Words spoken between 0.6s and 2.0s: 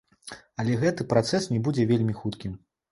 Але гэты працэс не будзе